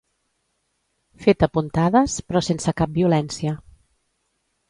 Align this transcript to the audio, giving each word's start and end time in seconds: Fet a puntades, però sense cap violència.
Fet 1.25 1.45
a 1.47 1.49
puntades, 1.57 2.15
però 2.29 2.43
sense 2.47 2.75
cap 2.83 2.95
violència. 2.97 3.55